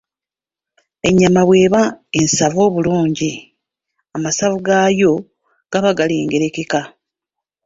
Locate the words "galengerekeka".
5.97-6.81